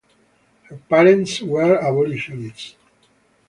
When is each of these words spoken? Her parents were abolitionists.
Her 0.63 0.77
parents 0.89 1.43
were 1.43 1.77
abolitionists. 1.77 2.75